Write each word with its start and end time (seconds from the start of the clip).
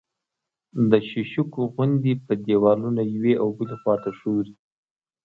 د 0.89 0.91
شیشکو 1.09 1.61
غوندې 1.73 2.13
په 2.25 2.33
دېوالونو 2.45 3.01
یوې 3.15 3.33
او 3.41 3.47
بلې 3.57 3.75
خوا 3.81 3.95
ته 4.03 4.09
ښوري 4.17 4.53